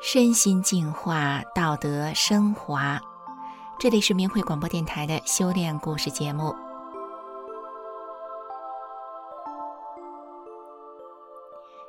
[0.00, 3.00] 身心净化，道德升华。
[3.78, 6.54] 这里是明慧广播电台的修炼故事节目。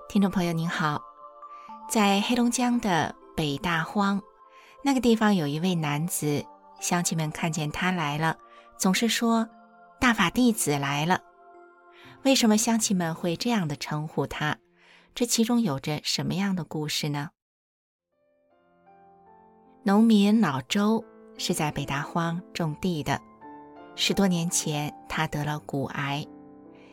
[0.07, 1.01] 听众朋友您好，
[1.89, 4.21] 在黑龙江的北大荒，
[4.83, 6.45] 那个地方有一位男子，
[6.79, 8.37] 乡亲们看见他来了，
[8.77, 9.45] 总是说
[9.99, 11.19] ：“大法弟子来了。”
[12.23, 14.57] 为什么乡亲们会这样的称呼他？
[15.13, 17.31] 这其中有着什么样的故事呢？
[19.83, 21.03] 农民老周
[21.37, 23.19] 是在北大荒种地的。
[23.95, 26.25] 十多年前，他得了骨癌，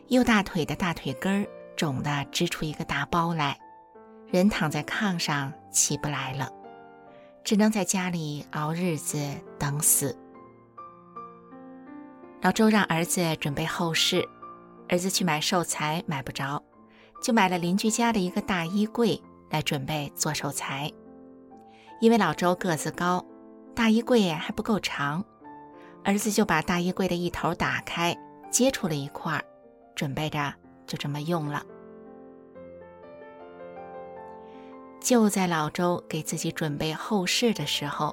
[0.08, 3.56] 右大腿的大腿根儿肿得支出一个大包来，
[4.26, 6.50] 人躺在炕上起不来了，
[7.44, 9.16] 只能在家里熬日子
[9.60, 10.18] 等死。
[12.42, 14.28] 老周让儿子准备后事，
[14.90, 16.60] 儿子去买寿材买不着，
[17.22, 20.90] 就买了邻居家的一个大衣柜来准备做寿材。
[22.00, 23.24] 因为老周个子高，
[23.72, 25.24] 大衣柜还不够长，
[26.02, 28.16] 儿子就把大衣柜的一头打开，
[28.50, 29.40] 接出了一块，
[29.94, 30.52] 准备着
[30.88, 31.62] 就这么用了。
[35.00, 38.12] 就在老周给自己准备后事的时候，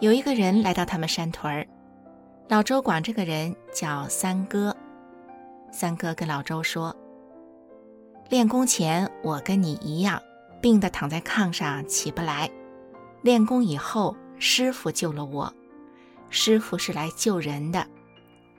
[0.00, 1.66] 有一个人来到他们山屯儿，
[2.48, 4.74] 老周管这个人叫三哥。
[5.76, 6.94] 三哥跟老周说
[8.30, 10.22] ：“练功前，我跟你一样，
[10.62, 12.48] 病得躺在炕上起不来。”
[13.22, 15.52] 练功以后，师傅救了我。
[16.30, 17.84] 师傅是来救人的，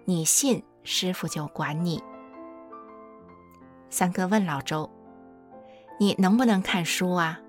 [0.03, 2.03] 你信，师傅就管你。
[3.89, 4.89] 三哥问老周
[5.97, 7.39] ：“你能不能看书啊？”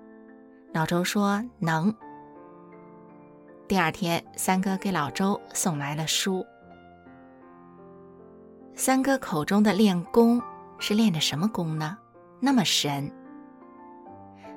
[0.71, 1.93] 老周说：“能。”
[3.67, 6.45] 第二天，三哥给老周送来了书。
[8.77, 10.41] 三哥口中的练功
[10.77, 11.97] 是练的什么功呢？
[12.39, 13.11] 那么神。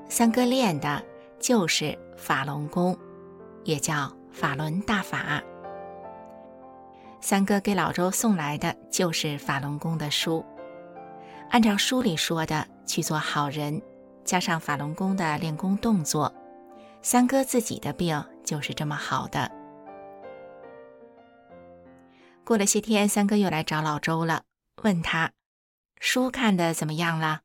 [0.09, 1.03] 三哥练的。
[1.41, 2.95] 就是法轮功，
[3.65, 5.43] 也叫法轮大法。
[7.19, 10.45] 三哥给老周送来的就是法轮功的书，
[11.49, 13.81] 按照书里说的去做好人，
[14.23, 16.31] 加上法轮功的练功动作，
[17.01, 19.51] 三哥自己的病就是这么好的。
[22.51, 24.45] 过了些天，三哥又来找老周了，
[24.83, 25.35] 问他
[26.01, 27.43] 书看得怎么样了？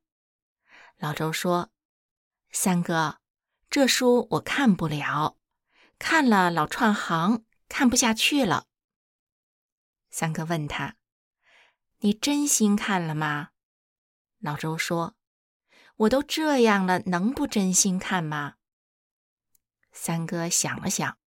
[0.97, 1.69] 老周说
[2.49, 3.19] ：“三哥。”
[3.69, 5.37] 这书我看不了，
[5.99, 8.65] 看了老串行，看不下去了。
[10.09, 10.95] 三哥问他
[12.01, 13.49] ：“你真心看了吗？”
[14.41, 15.15] 老周说
[15.97, 18.55] ：“我都这样了，能不真心看吗？”
[19.93, 21.19] 三哥想了想：“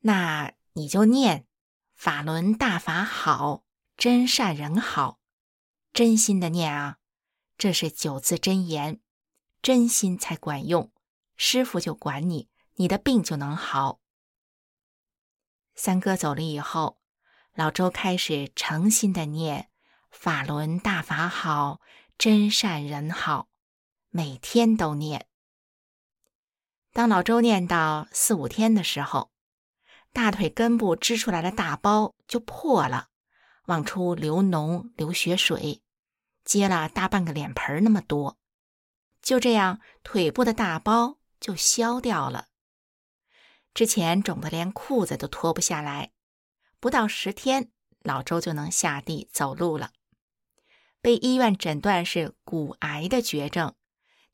[0.00, 1.46] 那你就念
[2.02, 3.62] ‘法轮大法好，
[3.94, 5.20] 真善人好’，
[5.92, 6.96] 真心的念啊，
[7.58, 9.02] 这是九字真言，
[9.60, 10.90] 真心才管用。”
[11.36, 14.00] 师傅就管你，你的病就能好。
[15.74, 17.02] 三哥走了以后，
[17.52, 19.68] 老周开始诚心的念
[20.10, 21.82] “法轮大法好，
[22.16, 23.50] 真善人好”，
[24.08, 25.26] 每天都念。
[26.94, 29.30] 当老周念到四五天的时候，
[30.12, 33.08] 大腿根部支出来的大包就破了，
[33.66, 35.82] 往出流脓流血水，
[36.44, 38.38] 接了大半个脸盆那么多。
[39.22, 41.18] 就这样，腿部的大包。
[41.40, 42.48] 就消掉了。
[43.72, 46.12] 之前肿得连裤子都脱不下来，
[46.78, 47.70] 不到十天，
[48.02, 49.92] 老周就能下地走路了。
[51.00, 53.74] 被医院诊断是骨癌的绝症，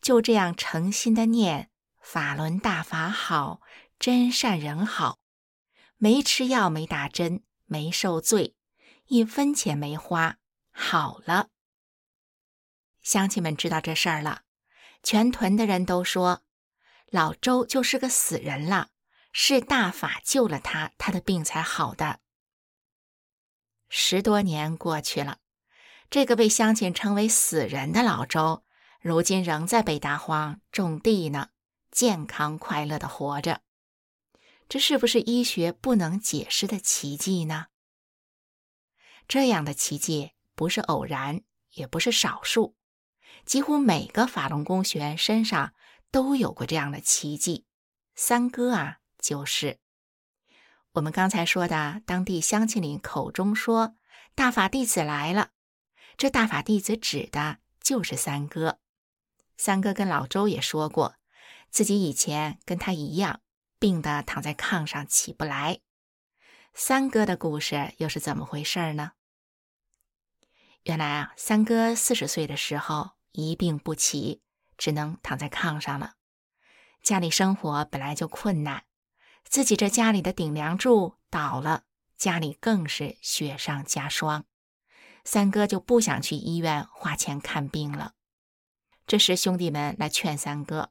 [0.03, 1.70] 就这样诚心的念
[2.03, 3.60] “法轮大法好，
[4.00, 5.20] 真善人好”，
[5.98, 8.54] 没吃药，没打针，没受罪，
[9.06, 10.36] 一分钱没花，
[10.70, 11.48] 好了。
[13.02, 14.42] 乡亲们知道这事儿了，
[15.02, 16.42] 全屯的人都说。
[17.10, 18.88] 老周就是个死人了，
[19.32, 22.18] 是大法救了他，他的病才好的。
[23.88, 25.38] 十多年过去了，
[26.10, 28.64] 这个被乡亲称为死人的老周，
[29.00, 31.50] 如今仍在北大荒种地呢，
[31.92, 33.62] 健康快乐的活着。
[34.68, 37.66] 这是不是医学不能解释的奇迹呢？
[39.28, 41.42] 这样的奇迹不是偶然，
[41.72, 42.76] 也不是少数，
[43.44, 45.72] 几乎每个法轮功学员身上。
[46.12, 47.66] 都有过这样的奇迹，
[48.14, 49.80] 三哥啊，就是
[50.92, 53.96] 我们刚才说的当地乡亲里口中说
[54.34, 55.50] 大法弟子来了，
[56.16, 58.78] 这大法弟子指的就是三哥。
[59.58, 61.16] 三哥跟老周也说过，
[61.70, 63.42] 自己以前跟他一样，
[63.78, 65.81] 病得躺在炕上起不来。
[66.75, 69.12] 三哥的故事又是怎么回事呢？
[70.82, 74.43] 原来啊，三哥四十岁的时候一病不起，
[74.76, 76.14] 只能躺在炕上了。
[77.02, 78.84] 家里生活本来就困难，
[79.44, 81.84] 自己这家里的顶梁柱倒了，
[82.17, 84.44] 家里更是雪上加霜。
[85.25, 88.12] 三哥就不想去医院花钱看病了。
[89.06, 90.90] 这时兄弟们来劝三哥，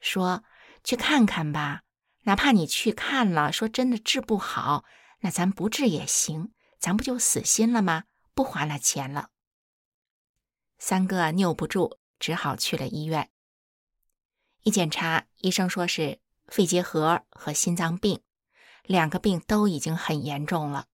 [0.00, 0.44] 说
[0.84, 1.82] ：“去看看吧，
[2.24, 4.84] 哪怕你去看了，说真的治不好，
[5.20, 8.04] 那咱不治也行，咱不就死心了吗？
[8.34, 9.30] 不花那钱了。”
[10.78, 13.30] 三哥拗不住，只好去了医院。
[14.62, 18.20] 一检查，医生说是肺结核和心脏病，
[18.84, 20.86] 两个病都已经很严重了，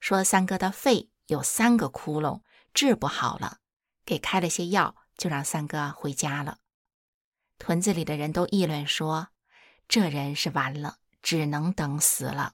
[0.00, 1.10] 说三哥的肺。
[1.26, 2.42] 有三个窟窿，
[2.72, 3.58] 治不好了，
[4.04, 6.58] 给开了些药，就让三哥回家了。
[7.58, 9.30] 屯子里的人都议论说，
[9.88, 12.52] 这人是完了，只能等死了。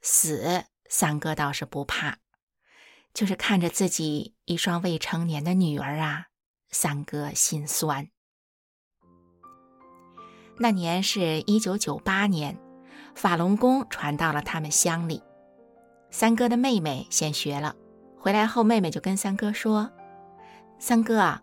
[0.00, 2.18] 死，三哥倒是不怕，
[3.12, 6.26] 就是看着自己一双未成年的女儿啊，
[6.70, 8.08] 三哥心酸。
[10.58, 12.58] 那年是一九九八年，
[13.14, 15.22] 法轮功传到了他们乡里。
[16.10, 17.74] 三哥的妹妹先学了，
[18.18, 19.90] 回来后妹妹就跟三哥说
[20.78, 21.42] ：“三哥啊，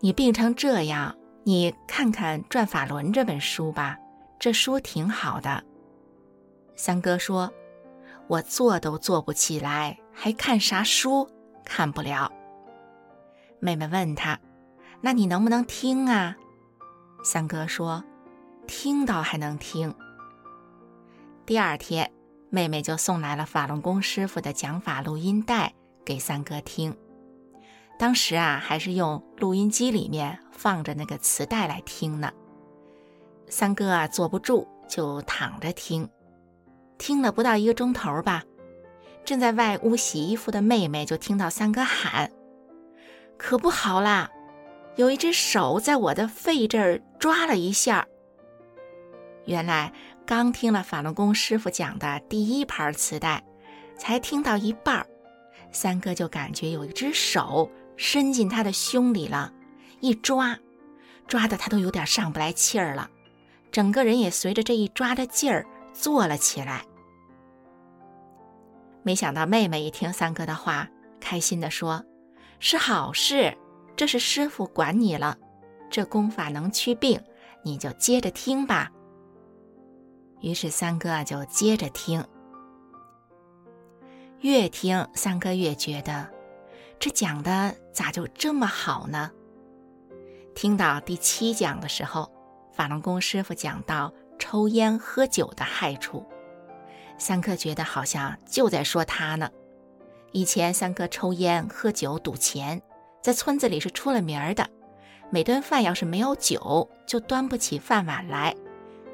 [0.00, 3.98] 你病成这样，你看看《转法轮》这本书吧，
[4.38, 5.62] 这书挺好的。”
[6.76, 7.52] 三哥说
[8.28, 11.28] ：“我坐都坐不起来，还看啥书？
[11.64, 12.30] 看不了。”
[13.60, 14.38] 妹妹问他
[15.00, 16.36] ：“那你能不能听啊？”
[17.24, 18.04] 三哥说
[18.66, 19.94] ：“听倒还能听。”
[21.46, 22.10] 第二天。
[22.54, 25.72] 妹妹就送来了法轮功师傅的讲法录音带
[26.04, 26.94] 给三哥听。
[27.98, 32.30] 当时啊，还是用录音机里面放着那个磁带来听呢。
[33.48, 36.08] 三哥啊，坐不住，就躺着听。
[36.98, 38.44] 听了不到一个钟头吧，
[39.24, 42.30] 正在外屋洗衣服的妹妹就听到三哥喊
[43.36, 44.30] ：“可不好啦，
[44.94, 48.06] 有一只手在我的肺这儿抓了一下。”
[49.46, 49.92] 原来。
[50.24, 53.42] 刚听了法轮功师傅讲的第一盘磁带，
[53.98, 55.06] 才听到一半儿，
[55.72, 59.52] 三哥就感觉有一只手伸进他的胸里了，
[60.02, 60.58] 一抓，
[61.28, 63.08] 抓的他都有点上不来气儿了，
[63.70, 66.84] 整个人也随着这一抓的劲儿坐了起来。
[69.04, 70.88] 没想到妹妹一听三哥的话，
[71.20, 72.04] 开心地说
[72.58, 73.56] ：“是好事，
[73.94, 75.38] 这是师傅管你了，
[75.88, 77.22] 这功法能祛病，
[77.62, 78.90] 你就接着听吧。”
[80.42, 82.24] 于是三哥就接着听，
[84.40, 86.28] 越听三哥越觉得
[86.98, 89.30] 这讲的咋就这么好呢？
[90.54, 92.30] 听到第七讲的时候，
[92.72, 96.24] 法轮功师傅讲到抽烟喝酒的害处，
[97.18, 99.50] 三哥觉得好像就在说他呢。
[100.32, 102.80] 以前三哥抽烟喝酒赌钱，
[103.20, 104.68] 在村子里是出了名的，
[105.30, 108.54] 每顿饭要是没有酒，就端不起饭碗来。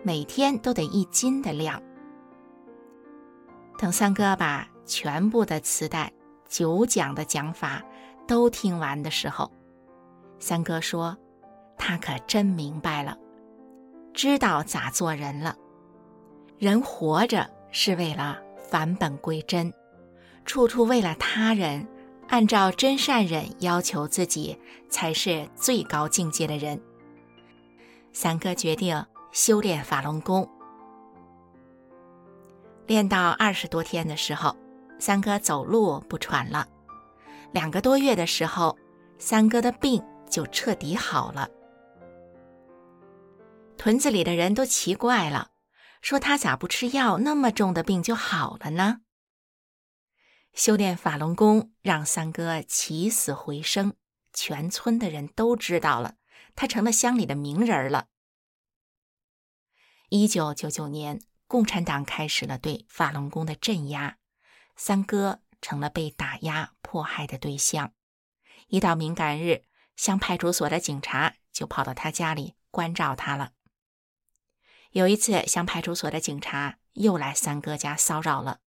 [0.03, 1.83] 每天都得一斤的量。
[3.79, 6.13] 等三哥把全部的磁带
[6.49, 7.83] 九讲的讲法
[8.27, 9.51] 都听完的时候，
[10.39, 11.17] 三哥说
[11.79, 13.17] ：“他可真明白了，
[14.13, 15.57] 知道咋做人了。
[16.59, 18.39] 人活着是为了
[18.69, 19.73] 返本归真，
[20.45, 21.87] 处处为了他人，
[22.29, 26.81] 按照真善忍要求自己，才是最高境界的人。”
[28.13, 29.05] 三哥决定。
[29.31, 30.49] 修炼法轮功，
[32.87, 34.57] 练到二十多天的时候，
[34.99, 36.67] 三哥走路不喘了。
[37.53, 38.77] 两个多月的时候，
[39.19, 41.47] 三哥的病就彻底好了。
[43.79, 45.53] 屯子里的人都奇怪了，
[46.03, 49.03] 说他咋不吃药，那么重的病就好了呢？
[50.53, 53.95] 修炼法轮功让三哥起死回生，
[54.33, 56.17] 全村的人都知道了，
[56.57, 58.09] 他成了乡里的名人了。
[60.09, 64.19] 一九九九年，共产党开始了对法轮功的镇压，
[64.75, 67.93] 三哥成了被打压迫害的对象。
[68.67, 69.63] 一到敏感日，
[69.95, 73.53] 乡派出所的警察就跑到他家里关照他了。
[74.99, 78.59] 有一次，乡派出所的警察又来三哥家骚扰了，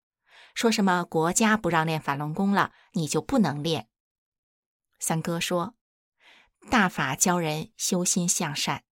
[0.54, 3.90] 说什么国家不让练法轮功了，你就不能练。
[4.98, 5.74] 三哥说
[6.70, 8.84] ：“大法教人修心向善，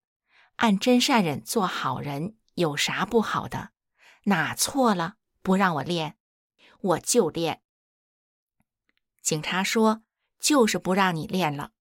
[0.57, 3.71] 按真善人做好人。”有啥不好的？
[4.25, 5.15] 哪错了？
[5.41, 6.19] 不让我练，
[6.81, 7.63] 我就练。
[9.23, 10.03] 警察说
[10.37, 11.71] ：“就是不让你练了。”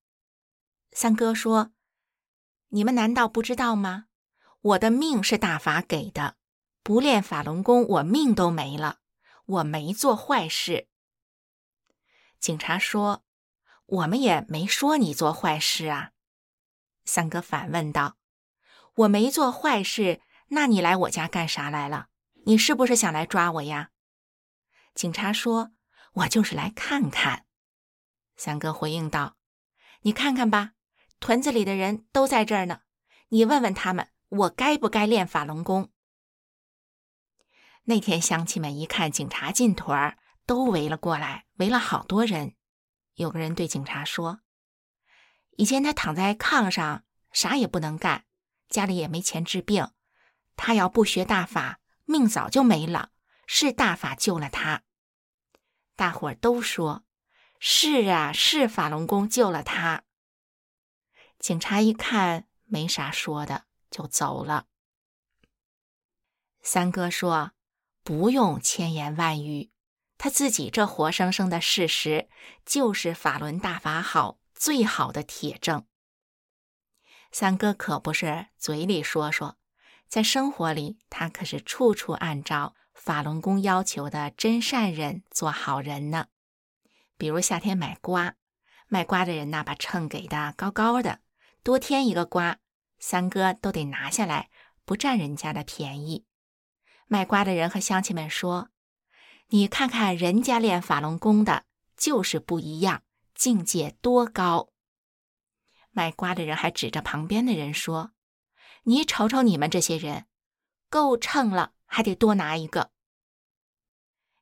[0.93, 1.73] 三哥说
[2.71, 4.07] ：“你们难道不知道吗？
[4.61, 6.37] 我的命是大法给的，
[6.83, 8.99] 不练法轮功，我命都没了。
[9.47, 10.89] 我没做坏事。”
[12.39, 13.25] 警察说
[13.87, 16.13] ：“我们也没说你做坏事啊。”
[17.05, 18.17] 三哥反问道
[18.95, 22.09] ：“我没做坏事，那你来我家干啥来了？
[22.47, 23.91] 你是不是想来抓我呀？”
[24.95, 25.73] 警察说
[26.13, 27.47] ：“我就是来看看。”
[28.37, 29.37] 三哥回应道
[30.03, 30.73] ：“你看看吧，
[31.19, 32.83] 屯子里的人都在这儿呢，
[33.29, 35.93] 你问问他们，我该不该练法轮功？”
[37.85, 42.57] 那天乡亲们一看警察进屯儿，都围了过来，围了好多人。
[43.15, 44.41] 有个人对警察说
[45.57, 48.25] ：“以前他躺在炕上，啥也不能干，
[48.69, 49.91] 家里也没钱治病。
[50.57, 53.11] 他要不学大法，命早就没了。
[53.47, 54.83] 是大法救了他。”
[55.97, 57.05] 大伙儿都说。
[57.63, 60.05] 是啊，是法轮功救了他。
[61.39, 64.67] 警察一看没啥说的，就走了。
[66.63, 67.53] 三哥说
[68.05, 69.71] ：“不用千言万语，
[70.19, 72.29] 他自己这活生生的事实，
[72.65, 75.87] 就是法轮大法好最好的铁证。”
[77.33, 79.57] 三哥可不是嘴里说说，
[80.09, 86.27] 在生活里他可是处处按照法轮功要求的真善人做好人呢。
[87.17, 88.35] 比如夏天买瓜，
[88.89, 91.21] 卖瓜的人呐，把秤给的高高的，
[91.63, 92.59] 多添一个瓜，
[93.01, 94.51] 三哥都得拿下来，
[94.85, 96.27] 不占人家的便宜。
[97.07, 98.71] 卖瓜的人和乡亲们说
[99.49, 101.65] ：“你看看人家练法轮功的，
[101.97, 103.03] 就是不一样，
[103.35, 104.69] 境界多高。”
[105.91, 108.13] 卖瓜的人还指着旁边的人说
[108.85, 110.27] ：“你瞅瞅你们这些人，
[110.89, 112.93] 够秤了，还得多拿一个。”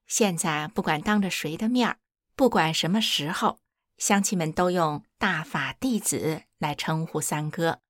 [0.06, 1.98] 现在不管当着谁的面儿。
[2.34, 3.58] 不管什么时候，
[3.96, 7.80] 乡亲们都用“大法弟子”来称呼三哥，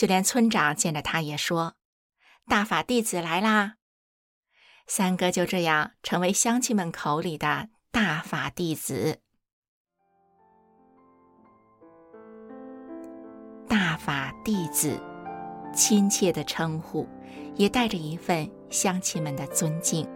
[0.00, 1.74] 就连村长见着他也说
[2.48, 3.74] ：“大法弟子来啦！”
[4.88, 9.20] 三哥就这样成为乡亲们口里的大法弟子。
[13.68, 14.98] 大法弟子，
[15.74, 17.06] 亲切的称呼，
[17.56, 20.08] 也带着一份乡亲们的尊敬。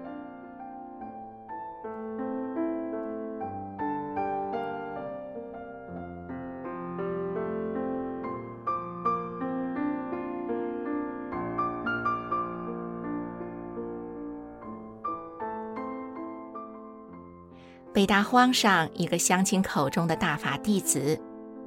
[18.04, 21.18] 北大荒上一个乡亲口中的大法弟子，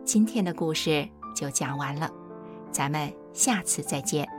[0.05, 2.07] 今天的故事就讲完了，
[2.71, 4.36] 咱们下次再见。